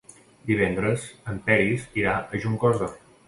Divendres 0.51 1.03
en 1.33 1.37
Peris 1.49 1.85
irà 2.03 2.17
a 2.39 2.43
Juncosa. 2.47 2.89